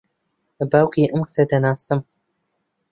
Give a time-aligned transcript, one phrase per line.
[0.71, 1.99] باوکی ئەم کچە دەناسم.